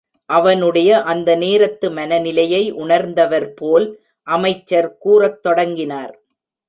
அவனுடைய 0.29 1.01
அந்த 1.01 1.35
நேரத்து 1.35 1.91
மனநிலையை 1.91 2.73
உணர்ந்தவர்போல் 2.73 3.85
அமைச்சர் 4.27 4.97
கூறத் 4.97 5.41
தொடங்கினார். 5.41 6.13